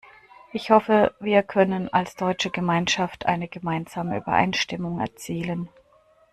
[0.51, 5.69] Ich hoffe, wir können als deutsche Gemeinschaft eine gemeinsame Übereinstimmung erzielen.